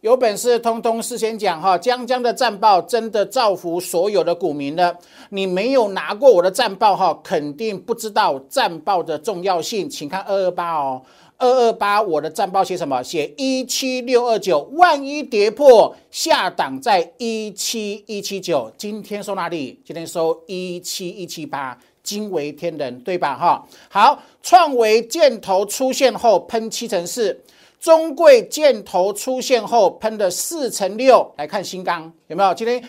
[0.00, 4.96] 有本事通通事先讲哈，江江的战报真的造福所有的股民了。
[5.28, 9.90] 你没有拿过我的战报哈，肯定不知道战报的重要性。
[9.90, 11.02] 请看二二八哦，
[11.36, 13.02] 二二八我的战报写什么？
[13.02, 19.78] 写一七六二九，万一跌破下档在一七一七九，今天收哪里？
[19.84, 23.36] 今天收一七一七八，惊为天人，对吧？
[23.36, 27.38] 哈，好，创维箭头出现后喷七成四。
[27.80, 32.52] 中贵箭头出现后喷的四乘六，来看新钢有没有？
[32.52, 32.80] 今天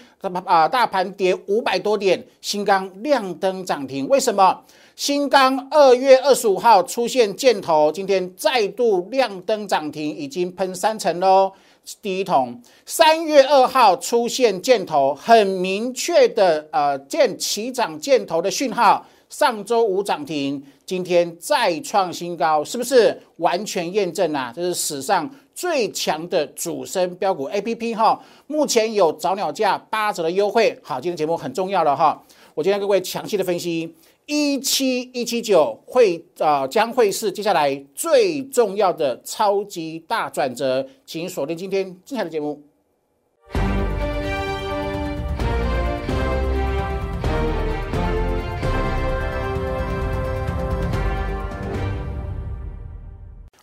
[0.45, 4.61] 啊大盘跌五百多点，新钢亮灯涨停，为什么？
[4.97, 11.53] 新钢二月二十五号出现箭头，今天再度亮灯涨停，已经喷三成喽。
[12.01, 19.05] 第一桶，三月二号出现箭头，很明确的呃见起涨箭头的讯号。
[19.31, 24.51] 上周五涨停，今天再创新高，是不是完全验证啊？
[24.53, 30.77] 这是史上最强的主升标股 A P P 哈，目前有早鸟价八折的优惠。
[30.83, 32.21] 好，今天节目很重要了哈，
[32.53, 42.61] 我今天各位详细的分析一七一七九会啊将会是接下来最重要的超级大转折，请锁定今天精彩的节目。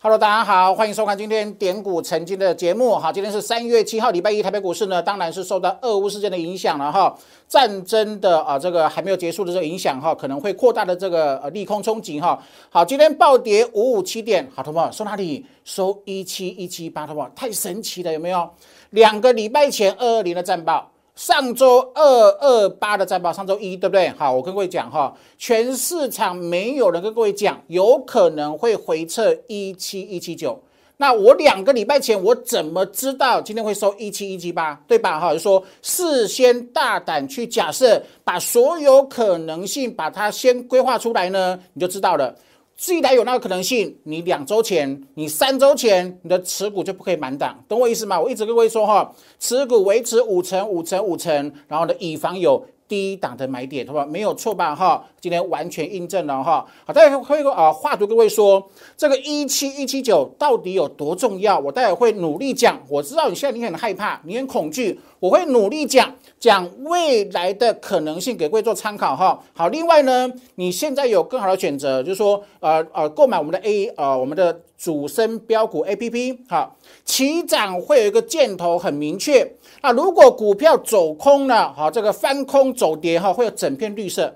[0.08, 2.94] Hello，大家好，欢迎收看今天点股成金的节目。
[2.94, 7.14] 好，今天是三月七号，礼拜一，台北股市呢，当然是受到俄乌事件的影响了哈。
[7.46, 12.42] 战争的啊，这个还没有结束的这个影响哈，可能会扩大的这个呃利空冲击哈。
[12.70, 15.44] 好，今天暴跌五五七点，好，同学们收哪里？
[15.62, 18.48] 收一七一七八，同学太神奇了，有没有？
[18.88, 20.90] 两个礼拜前二二零的战报。
[21.18, 24.08] 上周二二八的战报，上周一对不对？
[24.10, 30.62] 好，我跟各位讲哈，全市场没有人跟各位讲，有可能会回撤一七一七九。
[30.98, 34.80] 那我两个礼拜前我怎么知道今天会收一七一七八？
[34.86, 35.18] 对吧？
[35.18, 42.32] 哈，就说事先大胆去假设，把所有可能性把它先规划出来呢，你就知道了。
[42.78, 48.18] 既然有那个可能性，你两周前、你三周前，你的持股就不可以满档，懂我意思吗？
[48.20, 52.64] 我一直跟各位说哈，持股维持五成、五成、五成，然后呢，以防有。
[52.88, 54.74] 低档的买点，好吧，没有错吧？
[54.74, 56.64] 哈，今天完全印证了哈。
[56.86, 58.66] 好，大家会啊，话读各位说，
[58.96, 61.58] 这个一七一七九到底有多重要？
[61.58, 62.80] 我待会会努力讲。
[62.88, 69.42] 我知道你现在你很害怕，你很恐惧，我会努力讲讲未来的可能性，给各位做参考哈。
[69.52, 79.50] 好，另外呢，你现在有更好的选择，就是说，呃呃，购买我们的 A 呃我们的主升标股 A P P，好，起涨会有一个箭头很明确。
[79.82, 84.32] 那如果股票走空了，好，这个翻空走跌哈，会有整片绿色，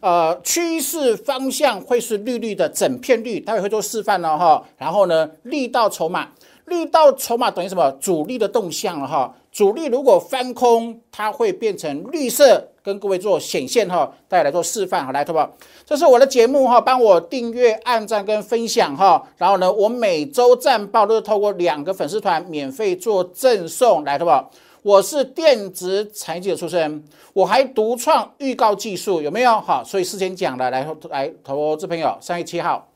[0.00, 4.62] 呃，趋势方向会是绿绿的，整片绿，待会会做示范了哈。
[4.76, 6.28] 然后呢，力道筹码，
[6.66, 7.90] 力道筹码等于什么？
[8.00, 9.34] 主力的动向了哈。
[9.50, 14.12] 主力如果翻空，它会变成绿色，跟各位做显现哈。
[14.28, 15.50] 大家来做示范，好，来，好不好？
[15.86, 19.26] 这是我的节目哈，帮我订阅、按赞跟分享哈。
[19.38, 24.50] 然后呢，我每周战报都是透过两个粉丝团免费做赠送，来，好不好？
[24.82, 27.02] 我是电子财经的出身，
[27.32, 29.58] 我还独创预告技术，有没有？
[29.60, 32.86] 好，所以事先讲了，来来投资朋友，三月七号，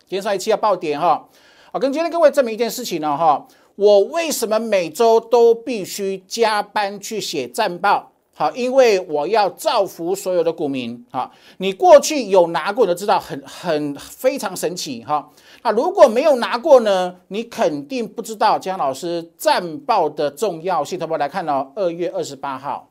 [0.00, 1.26] 今天三月七号爆点哈，
[1.74, 8.12] 好，跟今天各位证明一件事情呢哈，我为什么每周都必须加班去写战报？
[8.32, 15.28] 好，因为我要造福所有的股民，好，你过去有拿过的知道，很很非常神奇哈。
[15.64, 17.16] 那如果没有拿过呢？
[17.26, 20.96] 你肯定不知道姜老师战报的重要性。
[20.96, 22.88] 头不来看哦，二月二十八号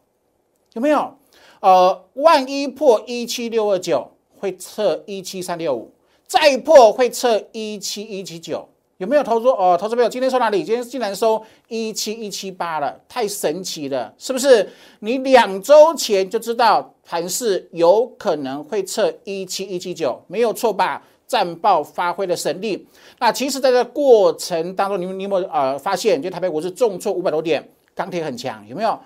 [0.73, 1.15] 有没有？
[1.61, 5.93] 呃，万一破一七六二九，会测一七三六五，
[6.27, 8.67] 再破会测一七一七九，
[9.03, 9.49] 有没有投资？
[9.49, 10.63] 哦，投资朋友，今天收哪里？
[10.63, 14.67] 今天竟然收一七一七八了，太神奇了，是不是？
[14.99, 21.03] 你两周前就知道盘势有可能会测一七一七九，没有错吧？
[21.27, 22.87] 战报发挥的神力，
[23.19, 28.97] 那其实在这过程当中，你们你有没有呃发现，就台北股市重挫五百多点，钢铁很强，有没有？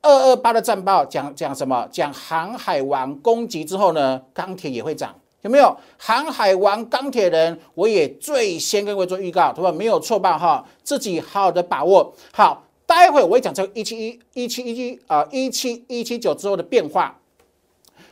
[0.00, 1.86] 二二八的战报讲讲什么？
[1.92, 5.76] 讲航海王攻击之后呢，钢铁也会涨，有没有？
[5.98, 9.70] 航海王钢铁人，我也最先跟各位做预告，对吧？
[9.70, 10.38] 没有错吧？
[10.38, 12.64] 哈，自己好好的把握好。
[12.84, 17.18] 待会我会讲这个一七一一七一七啊一七一七九之后的变化。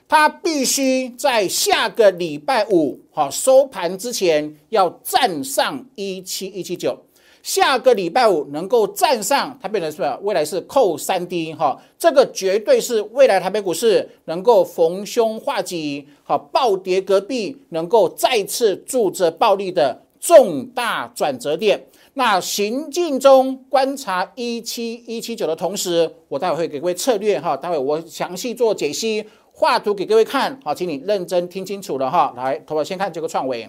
[0.08, 6.98] 它必须在下个礼拜五好收盘之前要站上一七一七九，
[7.42, 10.18] 下个礼拜五能够站上，它变成什么？
[10.22, 21.86] 未来是扣三 D 哈，这个绝对是未来台北股市能够逢凶化吉，好暴跌隔壁，能够再次助着暴利的重大转折点。
[22.14, 32.34] 那行进中观察一七一七九的同时，我待会会给各位策略哈，待会我详细做解析，画图给各位看好，请你认真听清楚了哈。
[32.36, 33.66] 来，头发先看这个创维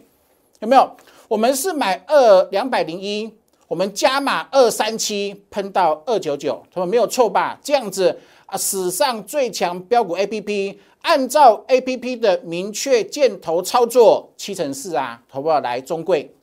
[0.60, 0.92] 有没有？
[1.28, 3.32] 我们是买二两百零一，
[3.72, 7.58] 我们加码二三七，喷到二九九，他们没有错吧？
[7.64, 15.62] 这样子啊，史上最强标股 A P P，按照 A P P 的明确箭头操作，七成四啊，好不好？
[15.62, 16.36] 来中贵。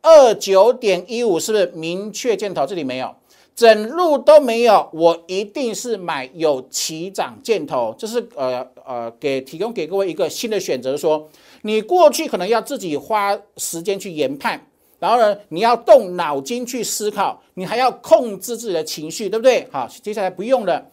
[0.00, 2.64] 二九点一五是不是明确箭头？
[2.64, 3.14] 这里没有，
[3.54, 4.88] 整路都没有。
[4.94, 10.96] 我一定是买有起涨箭头，这是呃呃给提供给各位一个新的选择。
[10.96, 11.28] 说
[11.60, 14.66] 你过去可能要自己花时间去研判，
[14.98, 19.68] 然后呢，你要动脑筋去思考，你还要控制自己的情绪，对不对？
[19.70, 20.84] 好，接下来不用了，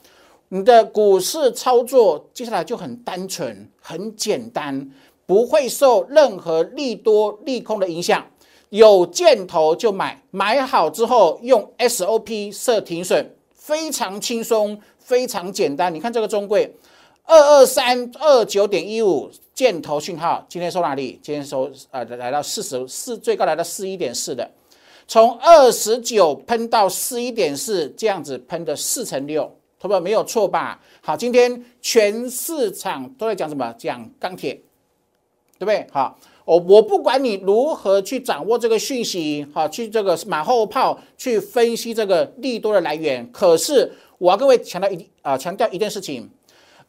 [0.49, 4.89] 你的股市操作接下来就很单纯、很简单，
[5.25, 8.25] 不会受任何利多利空的影响。
[8.69, 15.93] 有箭头就买，买好之后用 SOP 设停损，非常轻松，非常简单。
[15.93, 16.75] 你看这个中贵
[17.25, 21.19] 二二三二九点一五箭头讯号，今天收哪里？
[21.21, 24.49] 今天收呃来到四十四，最高来到四一点四的，
[25.07, 29.49] 从二十九喷到四一点四，这样子喷的四成六，
[29.79, 30.79] 投保没有错吧？
[31.01, 33.73] 好，今天全市场都在讲什么？
[33.77, 34.53] 讲钢铁，
[35.57, 35.87] 对不对？
[35.91, 36.17] 好。
[36.45, 43.25] 我我不管你如何去掌握这个讯息，好，去这个马后炮去分析这个利多的来源。
[43.31, 46.29] 可是我要各位强调一啊，强调一件事情：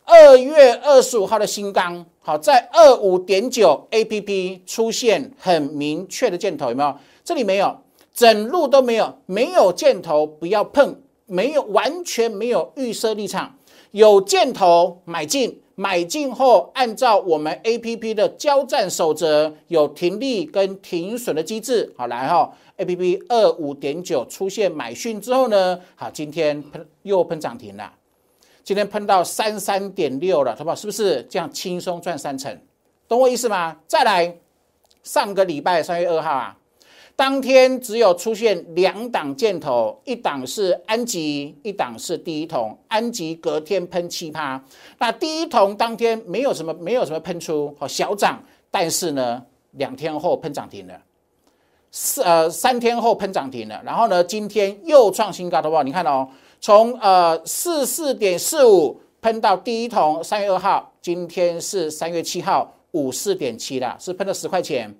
[0.05, 6.95] 二月二十五号的新钢，好，在二五点九 A P P 出现很明确的箭头，有没有？
[7.25, 7.75] 这里没有，
[8.13, 10.95] 整路都没有，没有箭头不要碰，
[11.27, 13.57] 没有完全没有预设立场，
[13.93, 15.61] 有箭头买进。
[15.77, 21.93] 买进后，按照我们 A P P 的交战守则，有停利跟停损的机制。
[21.97, 27.93] 好，来哈，A P P 二五点九出现买讯之后呢，好，今天喷又喷涨停了，
[28.65, 30.75] 今天喷到三三点六了，好不好？
[30.75, 32.59] 是不是这样轻松赚三成？
[33.07, 33.77] 懂我意思吗？
[33.87, 34.35] 再来，
[35.03, 36.57] 上个礼拜三月二号啊。
[37.17, 42.77] 当天只有出现两档箭头，一档是安吉，一档是第一桶。
[42.89, 44.61] 安吉隔天喷七趴，
[44.99, 49.41] 那第一桶当天没有什么，没有什么喷出，好小涨，但是呢，
[49.73, 51.01] 两天后喷涨停了，
[51.93, 56.29] 四呃三天后喷涨停了，然后呢，今天又创新高的话，你看哦，
[56.65, 64.91] 从呃四四点四五喷到第一桶，三月二号，今天是三月七号五四点七了，是喷了十块钱。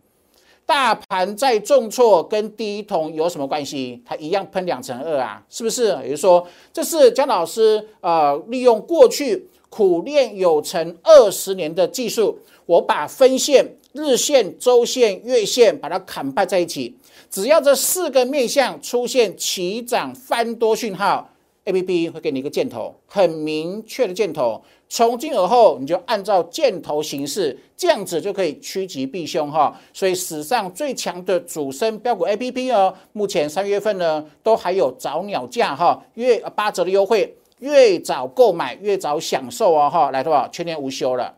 [0.67, 4.03] 大盘在重挫，跟第一桶有什么关系？
[4.05, 5.87] 它一样喷两成二啊，是不是？
[6.03, 16.95] 也就是说，这是姜老师呃利用过去苦练有成二十年的技术，我把分线、日线、周线、月线把它砍败在一起，
[17.31, 21.31] 只要这四个面向出现起涨翻多讯号。
[21.65, 24.63] A P P 会给你一个箭头，很明确的箭头。
[24.87, 29.75] 从今而后，你就按照箭头形式，这样子就可以趋吉避凶哈。
[29.93, 40.11] 所以史上最强的主升标股 A P P 哦，目前三月份呢都还有早鸟价哈，越八折的优惠，越早购买越早享受哦哈。
[40.11, 40.47] 来多少？
[40.49, 41.35] 全年无休了。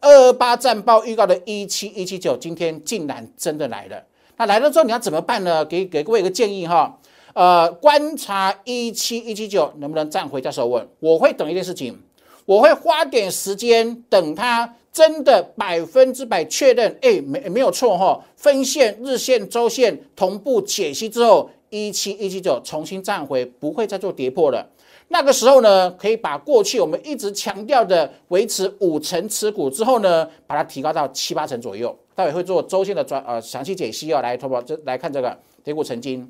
[0.00, 4.04] 二二八战报预告的一七一七九，今天竟然真的来了。
[4.36, 5.64] 那来了之后你要怎么办呢？
[5.64, 6.98] 给给各位一个建议哈。
[7.36, 10.88] 呃，观察一七一七九能不能站回加手稳？
[11.00, 11.94] 我会等一件事情，
[12.46, 24.66] 我会花点时间等它真的百分之百确认，哎，没没有错哈，分线、日线、周线同步解析之后，一七一七九重新站回，不会再做跌破了。
[25.08, 31.94] 那个时候呢，可以把过去我们一直强调的维持五成持股之后呢，把它提高到七八成左右。
[32.14, 36.26] 待会会做周线的专呃详细解析哦，来，投保这来看这个跌股成金。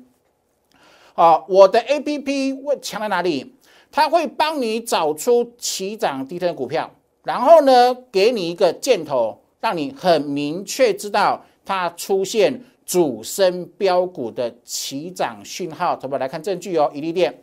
[1.17, 3.55] 啊，我的 A P P 会强在哪里？
[3.91, 6.91] 它会帮你找出起涨低的股票，
[7.23, 15.95] 然后呢，给你一个箭头，让你很明确知道它出现主升标股的起涨讯号。
[15.95, 17.35] 投保来看证据哦，一利电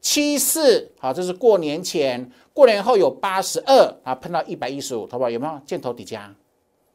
[0.00, 6.34] 七四，好，这是过年前，过年后有八十二啊，碰到一百一十五，投保有没有箭头底加？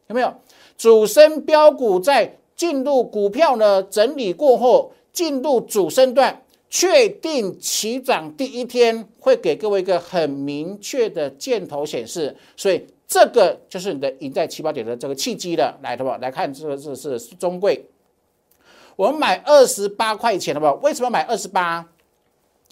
[0.08, 0.34] 有没有
[0.76, 3.80] 主升标股在进入股票呢？
[3.84, 4.92] 整理过后。
[5.14, 15.78] 进入主升段，确定起涨第一天会给各位一个很明确的箭头显示，所以这个就是你的赢在起跑点的这个契机了。
[15.82, 16.18] 来，好不好？
[16.18, 17.86] 来看这个是是中贵，
[18.96, 20.74] 我们买二十八块钱，好不好？
[20.82, 21.86] 为什么买二十八？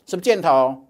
[0.04, 0.82] 什么箭头？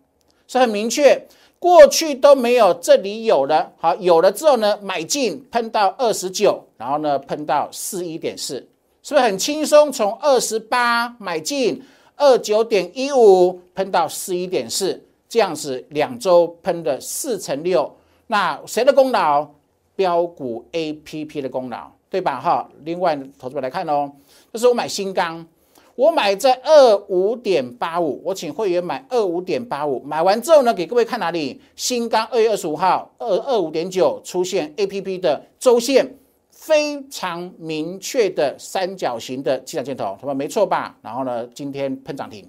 [0.49, 1.27] 是很明确，
[1.59, 8.67] 过去都没有，这里有了，好，有了之后呢，买进喷到二十九，然后呢喷到四一点四。
[9.03, 9.91] 是不是很轻松？
[9.91, 11.83] 从二十八买进，
[12.17, 17.93] 二九点一五喷到四一点四，这样子两周喷的四乘六，
[18.29, 19.49] 那谁的功劳？
[19.95, 22.41] 标股 A P P 的功劳，对吧？
[22.41, 24.11] 哈，另外投资者来看哦，
[24.51, 25.47] 就是我买新钢，
[25.95, 31.61] 我买在二五点八五，我请会员买二五点八五，买完之后呢，给各位看哪里？
[31.77, 36.17] 新钢二月二十五号二二五点九出现 A P P 的周线。
[36.63, 40.97] 非常明确的三角形的气场箭头，他说没错吧？
[41.03, 42.49] 然后呢，今天喷涨停，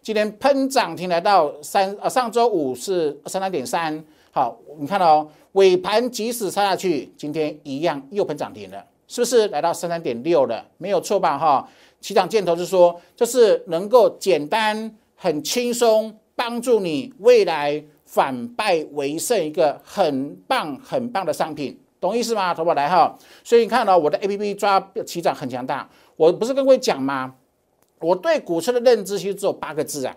[0.00, 10.64] 今天喷涨停来到三呃，上周五是三三点三，好，你看到尾盘即使杀下去，今天一样又喷涨停了，是不是来到三三点六了？
[10.78, 11.36] 没有错吧？
[11.36, 11.68] 哈，
[12.00, 21.76] 起涨箭头是说，就是能够简单很轻松帮助你未来反败为胜一个很棒很棒的商品。
[22.02, 22.52] 懂意思吗？
[22.52, 25.88] 投保来哈，所以你看到我的 A P P 抓起涨很强大。
[26.16, 27.32] 我不是跟各位讲吗？
[28.00, 30.16] 我对股市的认知其实只有八个字啊：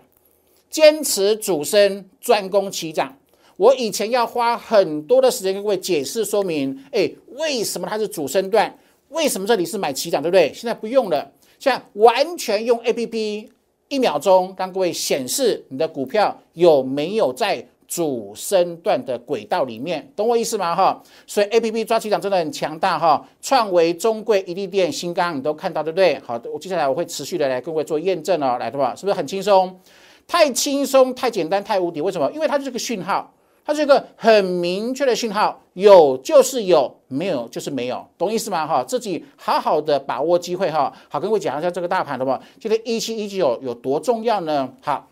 [0.68, 3.16] 坚持主升，专攻起涨。
[3.56, 8.76] 我以前要花很多的时间跟各位解释说明，哎，为什么它是主升段？
[9.10, 10.52] 为什么这里是买起涨，对不对？
[10.52, 13.52] 现在不用了，现在完全用 A P P，
[13.86, 17.64] 一秒钟让各位显示你的股票有没有在。
[17.86, 20.74] 主升段的轨道里面，懂我意思吗？
[20.74, 23.24] 哈，所以 A P P 抓起涨真的很强大哈。
[23.40, 26.18] 创维、中贵、一利电、新钢，你都看到对不对？
[26.24, 28.94] 好的，我接下来我会持续的来跟各位做验证哦，来对吧？
[28.96, 29.80] 是不是很轻松？
[30.26, 32.00] 太轻松、太简单、太无敌？
[32.00, 32.30] 为什么？
[32.32, 33.32] 因为它就是个讯号，
[33.64, 38.66] 它是一个很明确的讯号，有就是有，没有就是没有，懂意思吗？
[38.66, 40.92] 哈，自己好好的把握机会哈。
[41.08, 42.40] 好，跟各位讲一下这个大盘的吧。
[42.60, 44.68] 今天一七一九有多重要呢？
[44.80, 45.08] 好。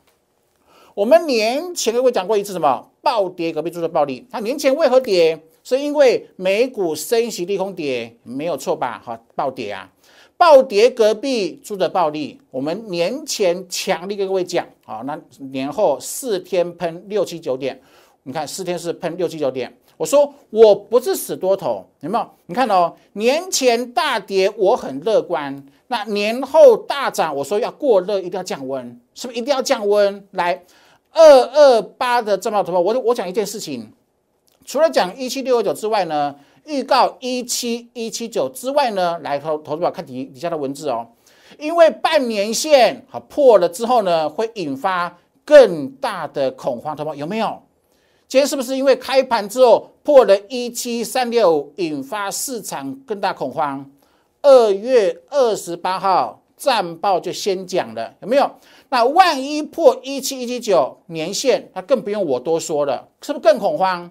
[0.94, 4.24] 我们年前各位讲过一次什么暴跌，隔壁猪的暴利。
[4.30, 5.36] 它年前为何跌？
[5.64, 9.02] 是因为美股升息利空跌，没有错吧？
[9.04, 9.90] 好，暴跌啊，
[10.36, 12.40] 暴跌隔壁猪的暴利。
[12.52, 15.18] 我们年前强力跟各位讲，好，那
[15.50, 17.80] 年后四天喷六七九点，
[18.22, 19.76] 你看四天是喷六七九点。
[19.96, 22.30] 我说我不是死多头，有没有？
[22.46, 30.62] 你看哦，年前大跌我很乐观，那年后大涨，我说要过热，一定要降温，是不是一定要降温来？
[31.14, 33.90] 二二八的正报投保，我我讲一件事情，
[34.64, 36.35] 除了讲一七六二九之外呢，
[36.66, 41.06] 预告一七一七九之外呢，来投投资宝看底底下的文字哦，
[41.59, 47.62] 因为半年线好破了之后呢，会引发更大的恐慌，投保有没有？
[48.26, 53.88] 今天是不是因为开盘之后破了一七三六，引发市场更大恐慌？
[54.42, 58.50] 二月二十八号战报就先讲了，有没有？
[58.88, 64.11] 那万一破一七一七九年线，那更不用我多说了，是不是更恐慌？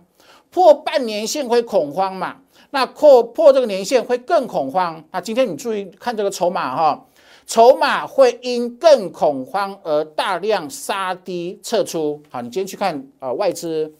[0.51, 2.35] 破半年线会恐慌嘛？
[2.69, 5.03] 那破破这个年线会更恐慌。
[5.11, 7.05] 那今天你注意看这个筹码哈，
[7.47, 12.21] 筹码会因更恐慌而大量杀低撤出。
[12.29, 13.91] 好，你今天去看呃外资，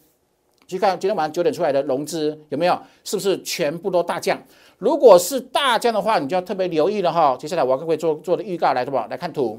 [0.68, 2.78] 去看今天晚上九点出来的融资有没有？
[3.02, 4.40] 是不是全部都大降？
[4.84, 7.34] 如果是大降的话，你就要特别留意了哈。
[7.40, 9.06] 接下来我要各位做做的预告来，对吧？
[9.08, 9.58] 来看图。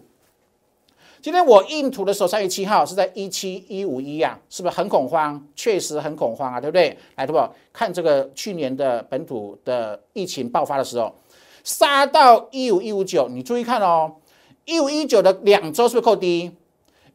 [1.20, 5.44] 今天我印图的时候，三月七号是在一七一五一啊，是不是很恐慌？
[5.56, 6.96] 确实很恐慌啊，对不对？
[7.16, 7.50] 来，对不？
[7.74, 11.12] 看这个去年的本土的疫情爆发的时候，
[11.64, 14.14] 杀到一五一五九，你注意看哦，
[14.66, 16.52] 一五一九的两周是不是扣低？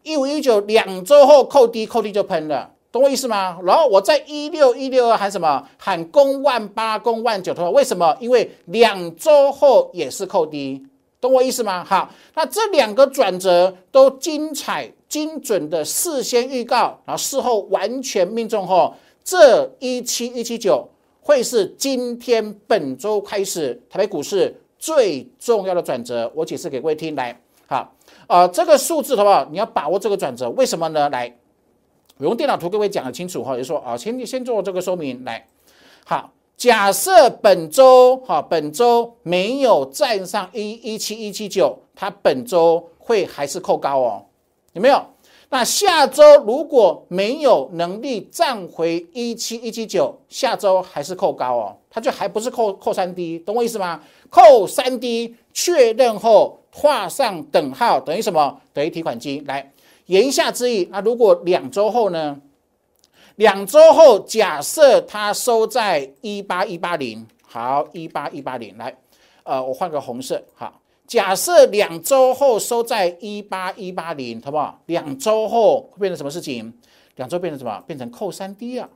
[0.03, 3.59] 一五一九两周后扣低，扣低就喷了，懂我意思吗？
[3.65, 5.65] 然后我在一六一六二喊什么？
[5.79, 8.17] 喊攻万八，攻万九，的为什么？
[8.19, 10.85] 因为两周后也是扣低。
[11.21, 11.85] 懂我意思吗？
[11.85, 20.89] 好，那这两个转折都精彩、精准的事先预告，然后事后完全命中后，这一七一七九
[21.21, 26.33] 会是今天本周开始台北股市最重要的转折。
[26.35, 27.93] 我解释给各位听，来，好，
[28.27, 29.47] 呃，这个数字的话？
[29.51, 31.11] 你要把握这个转折，为什么呢？
[31.11, 31.31] 来，
[32.21, 35.47] 我用电脑图各位讲的清楚哈，就说啊，请你先做这个说明，来，
[36.05, 36.31] 好。
[36.57, 44.23] 假设本周哈，本周没有站上一一七一七九，它本周会还是扣高哦，
[44.75, 45.03] 有没有？
[45.49, 53.99] 那下周如果没有能力站回一七一七九，下周还是扣高哦，它就还不是扣扣三 D，懂我意思吗？
[54.29, 58.61] 扣三 D 确认后画上等号，等于什么？
[58.75, 59.43] 等于提款机。
[59.47, 59.73] 来，
[60.11, 62.41] 言下之意，那如果两周后呢？
[63.37, 68.93] 两周后，假设它收在一八一八零，好，一八一八零，来，
[69.45, 74.83] 呃，我换个红色，好，假设两周后收在一八一八零，好不好？
[74.87, 76.75] 两周后会变成什么事情？
[77.15, 77.81] 两周变成什么？
[77.87, 78.89] 变成扣三 D 啊，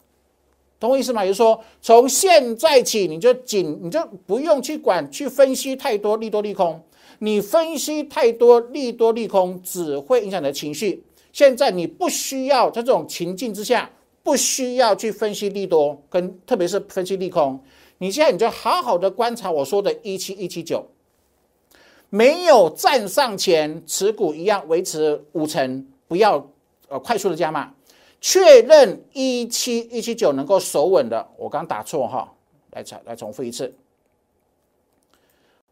[0.80, 1.24] 懂我意思吗？
[1.24, 6.82] 也就是说，从现在起你就仅你就不用去管去分析太多利多利空，
[7.24, 11.02] 你分析太多利多利空只会影响你的情绪。
[11.32, 13.90] 现在你不需要在这种情境之下，
[14.22, 17.58] 不需要去分析利多跟特别是分析利空。
[17.96, 20.86] 你现在你就好好的观察我说的一七一七九。
[22.10, 26.46] 没有站上前，持股一样维持五成，不要
[26.88, 27.72] 呃快速的加码，
[28.20, 31.26] 确认一七一七九能够守稳的。
[31.38, 32.30] 我刚打错哈，
[32.72, 33.72] 来重来重复一次，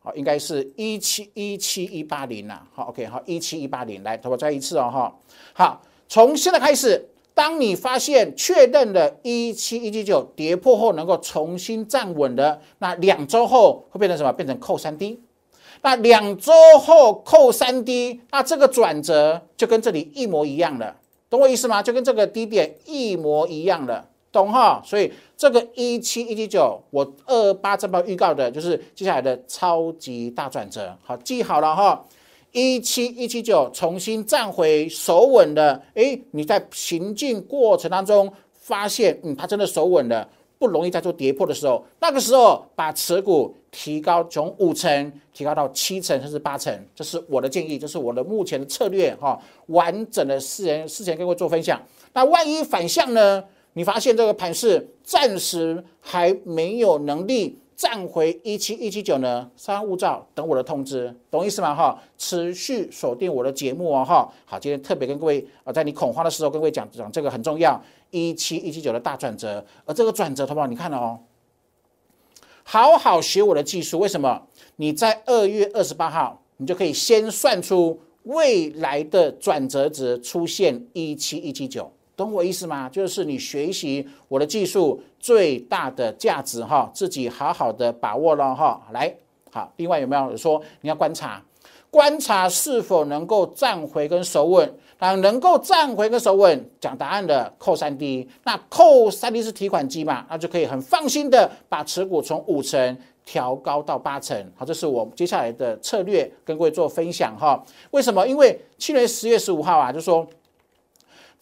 [0.02, 2.60] 好，应该是一七一七一八零呐。
[2.74, 5.14] 好，OK，好，一七一八零，来我再一次哦哈。
[5.52, 14.32] 好，从现在开始，当你发现确认了一七一七九跌破后能够重新站稳的，那两周后会变成什么？
[14.32, 15.20] 变成扣三 D。
[15.82, 20.96] 那两周后扣三 D，那这个转折就跟这里一模一样了，
[21.30, 21.82] 懂我意思吗？
[21.82, 24.82] 就跟这个低点一模一样了，懂哈？
[24.84, 32.04] 所以这个一七一七九，我二八这报预告的就是接下来的超级大转折，好记好了哈。
[32.50, 40.28] 一七一七九重新站回守稳的，诶，你在行进过程当中发现，嗯，它真的守稳了。
[40.58, 49.36] 不容易再做跌破的时候，那个时候把持股提高，从五成提高到七成甚至八成，这是我的建议，这是我的目前的策略哈。
[49.66, 51.82] 完整的事前事前跟各位做分享。
[52.12, 53.42] 那万一反向呢？
[53.74, 57.58] 你发现这个盘势暂时还没有能力。
[57.74, 59.50] 站回一七一七九呢？
[59.56, 61.74] 三勿躁，等我的通知，懂意思吗？
[61.74, 64.30] 哈，持续锁定我的节目哦，哈。
[64.44, 69.64] 好，今天特别跟各位啊，在你恐慌的时候，跟各位讲讲这个很重要，一七一七九的大转折。
[69.84, 70.68] 而这个转折，好不好？
[70.68, 71.18] 你看哦，
[72.62, 73.98] 好好学我的技术。
[73.98, 74.46] 为什么？
[74.76, 81.90] 你在二月二十八号，你就可以先算出未来的转折值出现一七一七九。
[82.14, 82.88] 懂我意思吗？
[82.88, 88.80] 就是你学习我的技术最大的价值哈，自己好好的把握了哈。
[88.92, 89.12] 来，
[89.50, 91.42] 好，另外有没有说你要观察，
[91.90, 94.72] 观察是否能够站回跟守稳？
[94.98, 100.24] 那能够站回跟守稳，讲答案的扣三 D，那扣三 D 是提款机嘛？
[100.28, 104.52] 那就可以很放心的把持股从五成调高到八成。
[104.54, 107.60] 好，这是我接下来的策略，跟各位做分享哈。
[107.90, 108.24] 为什么？
[108.28, 110.24] 因为去年十月十五号啊，就说。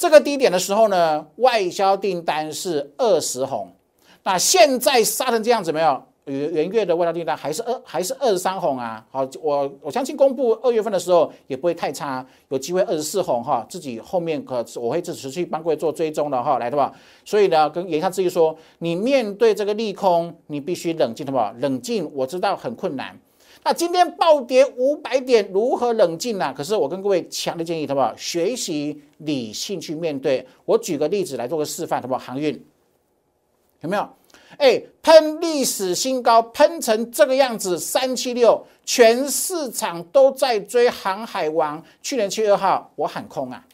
[0.00, 3.68] 这个低点的时候呢，外销订单是二十红，
[4.22, 6.02] 那现在杀成这样子没有？
[6.24, 9.04] 元元月的外销订单还是二还是二十三红啊？
[9.10, 13.62] 好，我我相信公布二月份的时候也不会太差，有机会二十四红哈。
[13.68, 16.90] 自己后面可我会持续帮各位做追踪的哈，来对吧？
[17.26, 21.54] 所以呢，跟言下之意说，你面对这个利空，你必须冷静，对吧？
[21.58, 23.14] 冷静，我知道很困难。
[23.62, 26.52] 那今天暴跌五百点，如何冷静呢？
[26.56, 28.14] 可是我跟各位强烈建议，好不好？
[28.16, 30.46] 学习理性去面对。
[30.64, 32.18] 我举个例子来做个示范，好不好？
[32.18, 32.64] 航运
[33.80, 34.08] 有没有？
[34.56, 41.82] 哎，喷历史新高，喷成这个样子，三七六，全市场都在追航海王。
[42.02, 43.64] 去年七月二号，我喊空啊。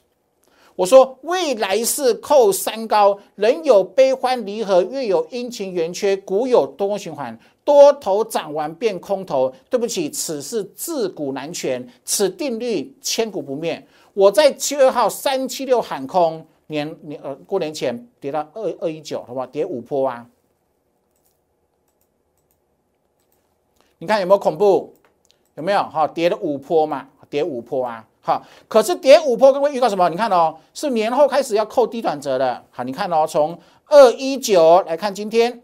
[0.75, 9.52] 我说未来是扣三高，人有悲欢离合，月有阴晴圆缺，股有多循环，多头涨完变空头。
[9.68, 13.85] 对不起，此事自古难全，此定律千古不灭。
[14.14, 19.46] 我在七月二号三七六喊空，年年呃过年前跌到二二一九，好不好？
[19.46, 20.26] 跌五波啊！
[23.98, 24.94] 你看有没有恐怖？
[25.57, 25.83] 有没有？
[25.83, 28.07] 哈，跌了五波嘛，跌五波啊！
[28.20, 30.09] 好，可是跌五波，各位预告什么？
[30.09, 32.64] 你看哦，是年后开始要扣低转折的。
[32.70, 35.62] 好，你看哦，从二一九来看今天，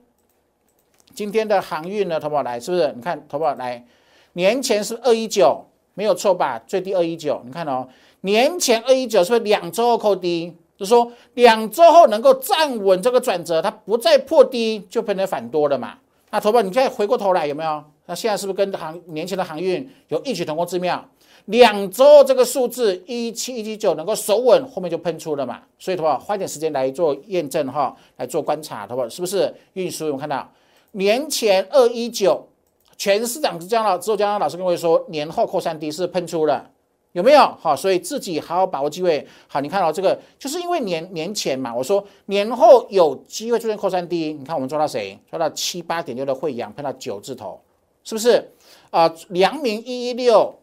[1.15, 2.93] 今天的航运呢，投保来是不是？
[2.97, 3.85] 你看投保来，
[4.33, 6.61] 年前是二一九，没有错吧？
[6.67, 7.87] 最低二一九，你看哦，
[8.23, 10.57] 年前二一九是不是两周后扣低？
[10.77, 15.95] 就说两周后能够站稳这个转折，它不再破低，就变成反多了嘛？
[16.31, 17.85] 那投保，你再回过头来有没有？
[18.07, 21.05] 那现在是不是跟航年前的航运有异曲同工之妙？
[21.47, 25.61] 两周这个数字一七一七九能够守稳，后面就喷出了嘛？
[25.79, 30.07] 所以的话，花点时间来做验证哈，来做观察，的话是不是运输？
[30.07, 30.49] 我们看到
[30.93, 32.49] 年前二一九，
[32.97, 36.71] 全市场这样了之后，江老师跟我说，年后扩散低是喷出了，
[37.13, 37.41] 有没有？
[37.61, 39.27] 好，所以自己好好把握机会。
[39.47, 45.19] 好，你看到这个，就是因为年年前嘛，我说年后有机会出现扩散低，你看我们抓到谁？
[45.31, 47.61] 抓到七八点六的汇阳，喷到九字头，
[48.05, 48.49] 是不是？
[48.91, 50.55] 啊，良明一一六。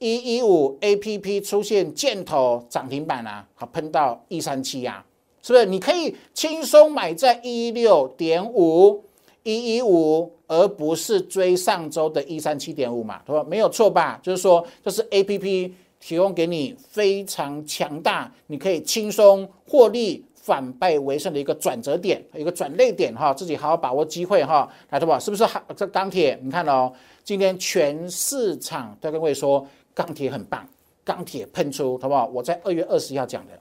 [0.00, 5.02] 一一五 A P P 出现箭头涨停板啊，好喷到一三七啊，
[5.40, 5.64] 是不是？
[5.64, 9.02] 你可以轻松买在一六点五
[9.44, 13.22] 一一五，而不是追上周的一三七点五嘛？
[13.24, 13.46] 对吧？
[13.48, 14.18] 没有错吧？
[14.20, 20.24] 就是说，这是 A P P 提供给你非常强大，你可以轻松获利。
[20.44, 25.18] 反败为胜的一个转折点，一个转捩点哈，自己好好把握机会哈，来，对吧？
[25.18, 25.42] 是不是？
[25.74, 30.68] 这钢铁，你看哦，今天全市场都跟各位说钢铁很棒，
[31.02, 32.26] 钢铁喷出，好不好？
[32.26, 33.58] 我在二月二十号讲的，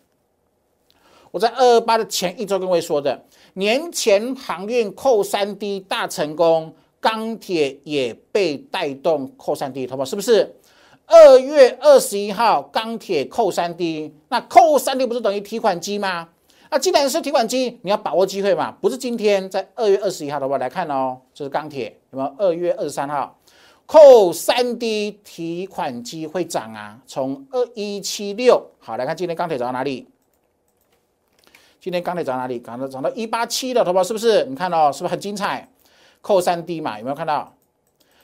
[1.33, 3.19] 我在二二八的前一周跟各位说的，
[3.55, 10.05] 年前航运扣三 D 大成功，钢铁也被带动扣三 D，好不好？
[10.05, 10.55] 是不是？
[11.07, 16.29] 二月二十一号，钢铁扣三 D，那扣三 D 不是等于提款机吗？
[16.69, 18.71] 那既然是提款机，你要把握机会嘛。
[18.79, 22.35] 不是今天在二月二十一号的话来看哦，这是钢铁，有没有？
[22.37, 23.35] 二月二十三号
[23.87, 30.07] 扣三 D 提款机会涨啊，从二一七六，好来看今天钢铁涨到哪里？
[31.83, 32.57] 今天钢铁涨哪里？
[32.61, 34.03] 涨到涨到一八七了，好不好？
[34.05, 34.45] 是不是？
[34.45, 35.67] 你看哦，是不是很精彩？
[36.21, 37.53] 扣三 D 嘛，有没有看到？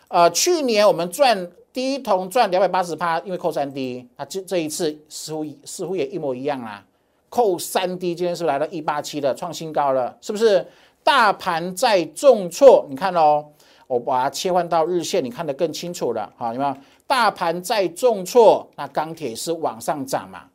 [0.08, 1.52] 呃，去年我们赚。
[1.74, 6.84] 第一桶赚两百八十趴，因为扣三 D，那这这一次似乎似乎也一模一样啦。
[7.30, 10.66] 扣三 D，今天是不是来到一八七的创新高了，是不是？
[11.04, 13.46] 大盘在重挫，你看哦，
[13.88, 16.76] 我把它切换到日线，你看得更清楚了，好，有没有？
[17.06, 20.46] 大盘在重挫，那钢铁是往上涨嘛？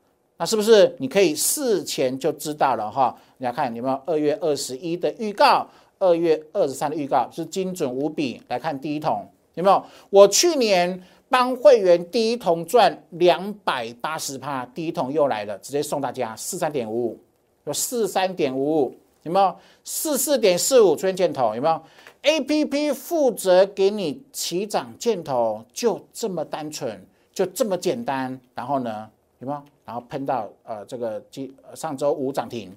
[0.45, 3.15] 是不是你可以事前就知道了哈？
[3.39, 5.67] 你来看有没有二月二十一的预告，
[5.99, 8.41] 二月二十三的预告是精准无比。
[8.49, 9.27] 来看第一桶。
[9.55, 9.85] 有没有？
[10.11, 17.21] 我去年帮会员第一桶赚两百八十趴，第一桶又来了，直接送大家四三点五五，
[17.67, 19.57] 有四三点五五，有没有？
[19.85, 21.81] 四四点四五出现箭头，有没有
[22.23, 28.41] ？A P P 负责给你起涨箭头，就这么单纯，就这么简单。
[28.57, 29.63] 然后呢，有没有？
[29.85, 32.71] 然后喷到呃这个今上周五涨停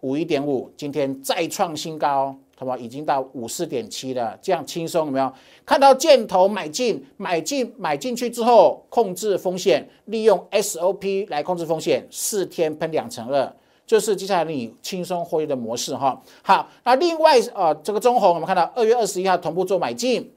[0.00, 2.36] 五一点五，今天再创新高。
[2.60, 2.76] 好不好？
[2.76, 5.32] 已经到五四点七了，这样轻松有没有？
[5.64, 13.54] 看到箭头买进，买进买进去之后，控制风险，利用 SOP 来控制风险，四天喷两成二，
[13.86, 16.20] 就是接下来你轻松获利的模式哈。
[16.42, 20.28] 好，那另外呃，这个中红我们看到二月二十一号同步做买进，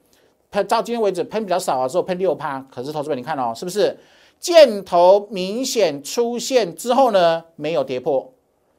[0.51, 3.97] 喷到今天为止喷比较少啊，只有喷六趴，可是投资者你看哦，是不是
[4.41, 8.33] 箭头明显出现之后呢，没有跌破？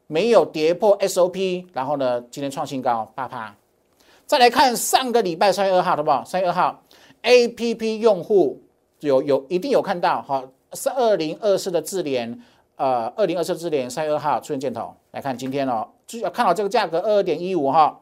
[0.08, 3.54] 没有跌破 SOP，然后呢，今天创新高八趴。
[4.26, 6.24] 再来看上个礼拜三月二号，好不好？
[6.24, 6.82] 三月二号
[7.22, 8.60] ，APP 用户
[9.00, 12.42] 有有一定有看到哈，是二零二四的智联，
[12.74, 14.92] 呃，二零二四智联三月二号出现箭头。
[15.12, 18.00] 来看今天哦，就要看到这个价格二二点一五哈。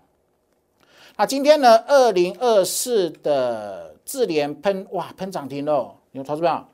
[1.18, 6.66] 那今天呢，二零二四的智联喷哇喷涨停了，你们投资票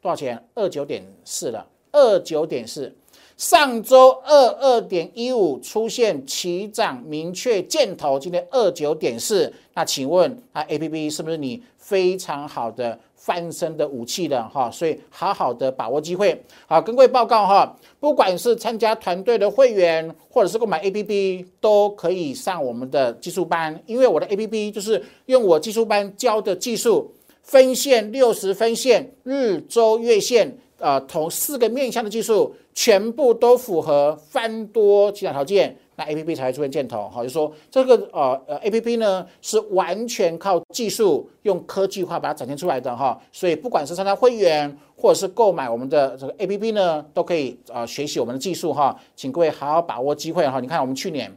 [0.00, 0.42] 多少钱？
[0.54, 2.94] 二九点四了，二九点四。
[3.36, 14.70] 上周二二点一五出现起涨明确箭头，今天二九点四，那请问啊 A P P 是不是你非常好的翻身的武器了哈？
[14.70, 16.38] 所以好好的把握机会。
[16.66, 27.10] 好，跟各位报告哈，不管是参加团队的会员，或者是购买 A P P，都可以上我们的技术班，因为我的 A P P 就是用我技术班教的技术，
[27.50, 30.56] 分线六十分线，日周月线。
[30.78, 37.06] 呃，同四个面向的技术全部都符合翻多其他条件，那 A P P 才会出现箭头。
[37.12, 43.20] 好，就说这个呃呃 A P P 呢是完全靠技术用科技化把它展现出来的哈。
[43.30, 48.98] 所以不管是参加会员或者是购买我们的这个 A P P 呢，都可以呃学习我们的技术哈。
[49.14, 50.60] 请各位好好把握机会哈。
[50.60, 51.30] 你看我们去年，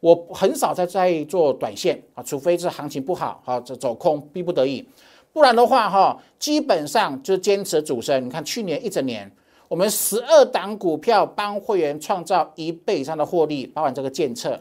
[0.00, 4.86] 我很少在在做短线啊，除非是行情不好哈，这走空逼不得已。
[5.32, 8.24] 不然的话，哈，基本上就坚持主升。
[8.24, 9.30] 你看去年一整年，
[9.68, 14.58] 我们十二档股票帮会员创造一倍以上的获利，包含这个建测，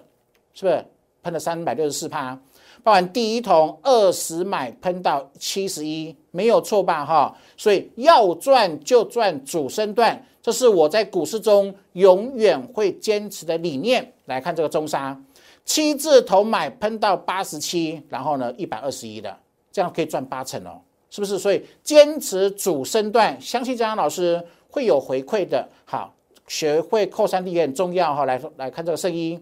[0.53, 0.85] 是不是
[1.23, 2.37] 喷了三百六十四趴？
[2.83, 7.05] 包含第一桶二十买喷到七十一，没有错吧？
[7.05, 14.13] 哈，所以要赚就赚主升段，这是我在股市中永远会坚持的理念。
[14.25, 15.19] 来看这个中沙，
[15.65, 19.37] 七字头买喷到八十七，然后呢一百二十一的。
[19.71, 21.37] 这样可以赚八成哦，是不是？
[21.37, 25.69] 所以坚持主升段，相信张老师会有回馈的。
[25.85, 26.11] 好，
[26.47, 28.25] 学会扣三 D 也很重要哈。
[28.25, 29.39] 来来看这个圣衣，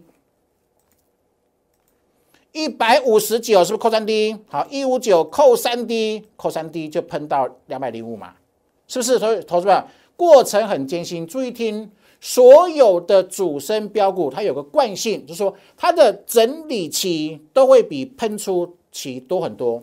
[2.52, 4.36] 一百五十九是不是扣三 D？
[4.48, 8.34] 好，一五九扣三 D，扣三 D 就喷到两百零五嘛，
[8.86, 9.18] 是不是？
[9.18, 9.82] 所以投资者
[10.14, 19.82] 过程很艰辛，注意听，所有的主升标股它有个惯性，就是说它的整理期都会比喷出期多很多。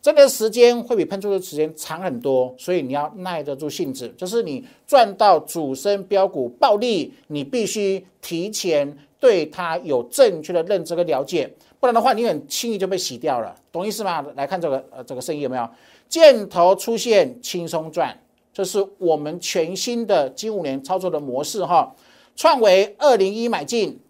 [0.00, 4.08] 这个时间会比喷出的时间长很多，所以你要耐得住性子。
[4.16, 14.24] 就是你赚到主升标股暴利，你必须提前对它有正确的认知跟了解，不然的话，你很轻易就被洗掉了，懂意思吗？
[14.36, 15.68] 来看这个呃这个生意有没有
[16.08, 18.16] 箭头出现轻松赚，
[18.56, 21.94] 这是我们全新的金五年操作的模式哈。
[22.34, 24.00] 创维二零一买进，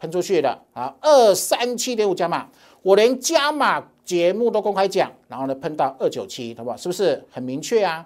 [0.00, 2.48] 喷出去的啊，二三七点五加码，
[2.82, 6.76] 我连加码节目都公开讲，然后呢喷到二九七，好不好？
[6.76, 8.04] 是不是很明确啊？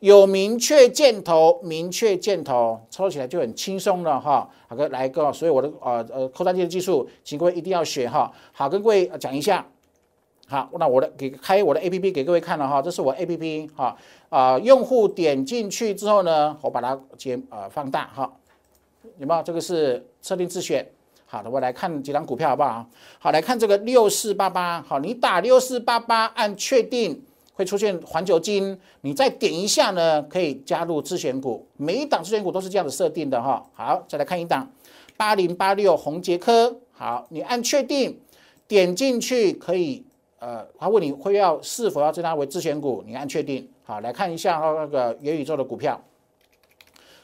[0.00, 4.48] 有明确箭头，明确箭头，抽起来就很轻松了哈。
[4.66, 8.32] 好，哥来个，所以我的呃呃扣单机的技术，请各位一定要学哈。
[8.52, 9.66] 好，跟各位讲一下。
[10.46, 13.96] 好，那我的给开我的 A P P 给各位看了哈，这是我 A P P 哈
[14.28, 18.32] 啊，用户点进去之后呢，我把它接呃放大哈，
[19.18, 19.42] 有没有？
[19.42, 20.86] 这个是设定自选。
[21.26, 22.86] 好的，我来看几张股票好不好？
[23.18, 24.80] 好，来看这个六四八八。
[24.82, 27.22] 好，你打六四八八按确定。
[27.58, 31.66] 会出现环球金，你再点一下呢，可以加入自选股。
[31.78, 33.64] 每一档自选股都是这样的设定的哈。
[33.72, 34.70] 好，再来看一档
[35.16, 36.76] 八零八六红杰科。
[36.92, 38.20] 好，你按确定，
[38.68, 40.04] 点进去可以，
[40.46, 43.68] 呃，他问你会要是否要增加为自选股，你按确定。
[43.82, 46.00] 好，来看一下哈那个元宇宙的股票，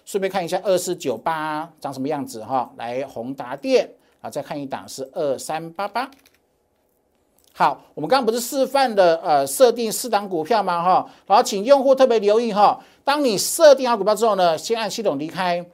[0.04, 2.68] 顺便看一下二四九八长什么样子哈。
[2.76, 3.88] 来宏达电
[4.20, 6.10] 啊，再看一档是二三八八。
[7.54, 10.82] 好，我们刚刚不是示范的呃设定四档股票吗？
[10.82, 15.64] 哈，然后请用户特别留意哈，当你设定好股票之后呢，先按系统离开，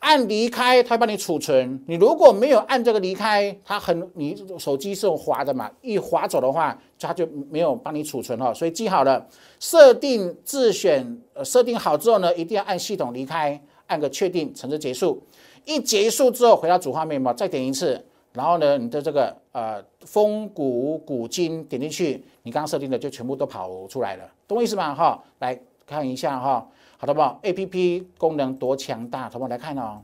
[0.00, 1.82] 按离开，它帮你储存。
[1.86, 8.54] 你如果没有按这个离开，它很你手机是滑的嘛，一滑走的话，它就没有帮你储存哈。
[8.54, 9.26] 所以记好了，
[9.58, 15.22] 设定自选呃设定好之后呢，一定要按系统离开，按个确定，程式结束。
[15.64, 18.04] 一结束之后回到主画面嘛，再点一次。
[18.34, 24.94] 然后呢，你的这个呃风骨古今点进去，你刚刚设定的就全部都跑出来了，懂我意思吗？
[24.94, 26.64] 哈，来看一下哈，
[26.98, 30.02] 好的不？A P P 功能多强大，同学们来看哦。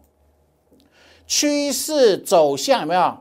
[1.26, 3.18] 趋势走向有没有？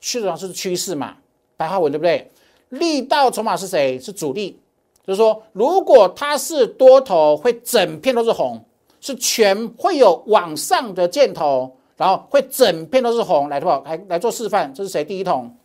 [0.00, 1.16] 趋势是趋势嘛，
[1.56, 2.30] 白话文对不对？
[2.68, 3.98] 力道筹码是谁？
[3.98, 4.60] 是主力，
[5.04, 8.62] 就是说，如果它是多头，会整片都是红，
[9.00, 11.76] 是全会有往上的箭头。
[11.96, 15.02] 然后会整片都是红，来，好来来做示范，这是谁？
[15.02, 15.56] 第一桶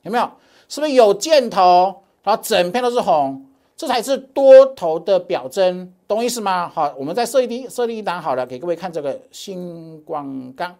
[0.00, 0.30] 有没有？
[0.70, 2.02] 是不是有箭头？
[2.22, 3.44] 然后整片都是红，
[3.76, 6.68] 这才是多头的表征，懂意思吗？
[6.68, 10.74] 好，我们再设定设定一档好了，给各位看这个星光钢，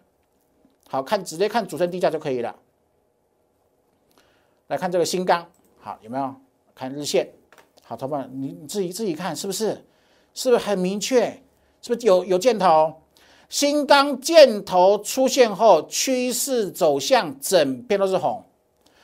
[0.87, 2.55] 好看直接看主升低价就可以了。
[4.67, 5.45] 来看这个新钢，
[5.79, 6.33] 好有没有？
[6.73, 7.29] 看日线，
[7.83, 9.85] 好，同学们你你自己自己看是不是？
[10.33, 11.29] 是不是很明确？
[11.81, 12.93] 是不是有有箭头？
[13.47, 18.43] 新钢箭头出现后，趋势走向整片都是红。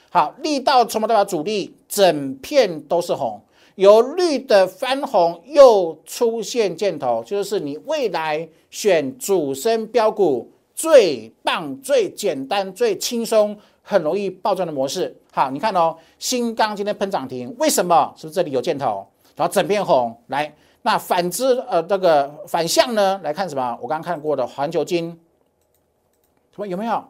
[0.09, 3.41] 好，力道筹码代表主力，整片都是红。
[3.81, 15.17] 由绿的翻红，又出现箭头，就是你未来选主升标股最棒、最简单、最轻松、很容易暴赚的模式。
[15.31, 18.13] 好，你看哦，新钢今天喷涨停，为什么？
[18.15, 19.03] 是不是这里有箭头？
[19.35, 20.53] 然后整片红，来。
[20.83, 23.75] 那反之，呃，这个反向呢，来看什么？
[23.81, 25.09] 我刚刚看过的环球金，
[26.53, 27.03] 什么有没有？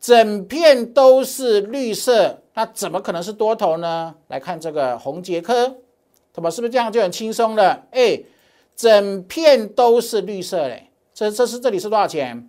[0.00, 4.14] 整片都是绿色，那怎么可能是多头呢？
[4.28, 5.76] 来看这个红杰科，
[6.36, 7.86] 怎么是不是这样就很轻松了？
[7.92, 8.20] 哎，
[8.76, 12.46] 整片都是绿色嘞，这这是这里是多少钱？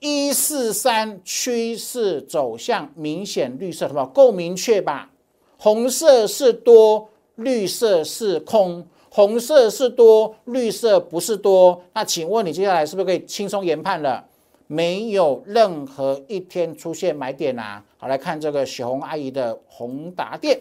[0.00, 5.10] 一四三趋势走向明显绿色，什么够明确吧？
[5.58, 8.86] 红色是多，绿色是空。
[9.10, 11.82] 红色是多，绿色不是多。
[11.92, 14.24] 那请问你接下来是不是可以轻松研判了？
[14.68, 17.84] 没有任何一天出现买点啊！
[17.98, 20.58] 好，来看这个雪红阿姨的宏达店，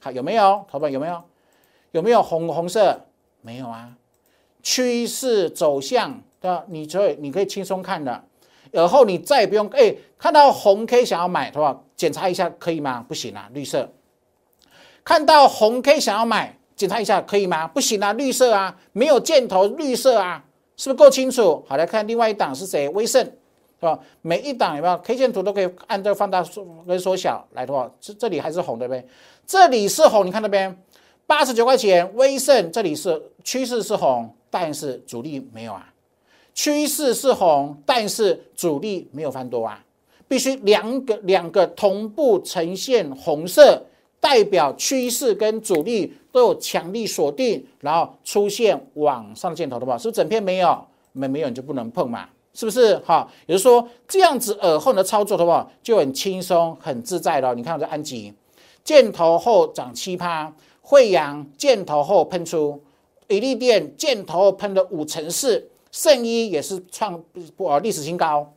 [0.00, 0.64] 好有没有？
[0.70, 1.22] 头发有没有？
[1.96, 3.06] 有没有红红色？
[3.40, 3.90] 没有啊。
[4.62, 8.22] 趋势走向的，你所以你可以轻松看的。
[8.72, 11.80] 而后你再也不用哎，看到红 K 想要买，是吧？
[11.96, 13.02] 检查一下可以吗？
[13.08, 13.88] 不行啊，绿色。
[15.02, 16.54] 看到红 K 想要买。
[16.74, 17.66] 检查一下可以吗？
[17.66, 20.44] 不行啊，绿色啊，没有箭头，绿色啊，
[20.76, 21.64] 是不是够清楚？
[21.66, 22.86] 好，来看另外一档是谁？
[22.90, 23.98] 威盛，是吧？
[24.20, 29.02] 每一档有没有 K 线图都可以按这个放大缩跟缩小来的话，这这里还是红对不对？
[29.46, 30.76] 这里是红，你看那边
[31.26, 35.92] 八十九块钱，威盛这里是趋势是红，但是主力没有啊，
[36.54, 39.84] 趋势是红，但是主力没有翻多啊，
[40.28, 43.82] 必须两个两个同步呈现红色。
[44.18, 50.84] 代表趋势跟主力都有强力锁定，然后出现往上箭头的话，是不是整片没有？
[51.12, 52.96] 没没有你就不能碰嘛，是不是？
[53.00, 57.54] 哈，也就是说这样子耳后的操作的话，就很轻松很自在了。
[57.54, 58.32] 你看这安吉，
[58.82, 60.52] 箭头后涨七趴，
[60.88, 62.80] 惠阳箭头后喷出，
[63.26, 67.20] 比利电箭头后喷了五成四，圣一也是创
[67.56, 68.54] 不呃历史新高，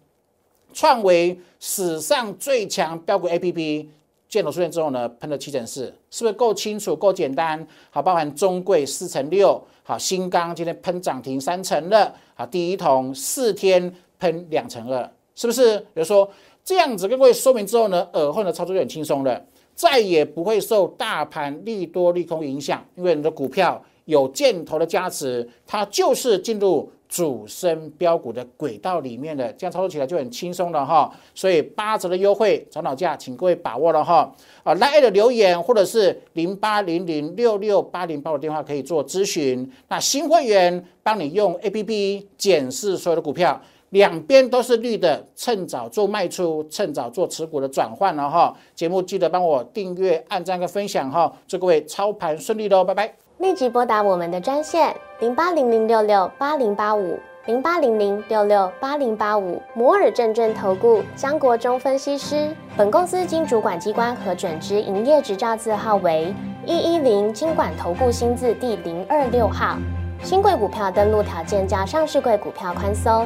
[0.72, 3.90] 创为史上最强标股 A P P。
[4.28, 7.68] 箭头出现之后呢，喷了七乘四，是不是够清楚、够简单？
[7.90, 15.80] 好，包含中贵四乘六，好，新钢今天喷涨停三成了，好，第一桶四天喷两成二，是不是？
[15.80, 16.30] 比如说
[16.64, 19.44] 这样子跟各位说明之后呢，耳后的操作就很轻松了，
[19.80, 26.92] 再也不会受大盘利多利空影响，因为你的股票有箭头的加持，它就是进入。
[27.10, 31.12] 主升标股的轨道里面的，这样操作起来就很轻松了哈。
[31.34, 34.32] 所以八折的优惠早鸟价，请各位把握了哈。
[34.62, 39.68] 啊，来的留言或者是零八零零六六八零八的电话可以做咨询。
[39.88, 43.60] 那新会员帮你用 A P P 检视所有的股票，
[43.92, 48.56] 两边都是绿的，趁早做卖出，趁早做持股的转换了哈。
[48.76, 51.32] 节目记得帮我订阅、按赞跟分享哈。
[51.48, 53.14] 祝各位操盘顺利喽，拜拜。
[53.40, 62.54] 立即拨打我们的专线零八零零六六八零八五零八零零六六八零八五摩尔证券投顾江国忠分析师。
[62.78, 66.34] 本公司经主管机关核准之营业执照字号为
[66.66, 69.78] 一一零金管投顾新字第零二六号。
[70.22, 73.26] 新贵股票登录条件较上市贵股票宽松。